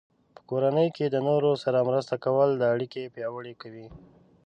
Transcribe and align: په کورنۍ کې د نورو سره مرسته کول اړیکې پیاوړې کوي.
په 0.35 0.41
کورنۍ 0.49 0.87
کې 0.95 1.05
د 1.09 1.15
نورو 1.27 1.51
سره 1.63 1.85
مرسته 1.89 2.15
کول 2.25 2.49
اړیکې 2.73 3.11
پیاوړې 3.15 3.53
کوي. 3.61 3.87